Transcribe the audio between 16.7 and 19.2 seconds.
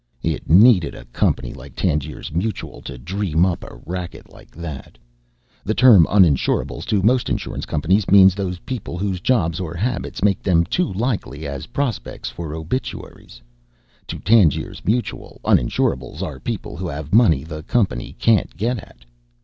who have money the company can't get at.